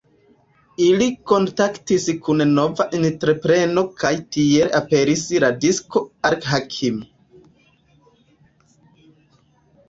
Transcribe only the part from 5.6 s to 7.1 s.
disko "Al-Hakim".